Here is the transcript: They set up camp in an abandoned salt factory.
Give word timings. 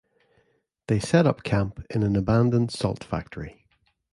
They 0.87 0.99
set 0.99 1.27
up 1.27 1.43
camp 1.43 1.85
in 1.91 2.01
an 2.01 2.15
abandoned 2.15 2.71
salt 2.71 3.03
factory. 3.03 3.67